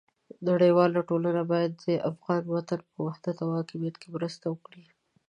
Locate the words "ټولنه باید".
1.09-1.71